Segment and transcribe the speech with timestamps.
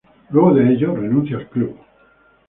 [0.31, 1.77] Luego de ello renuncia al club.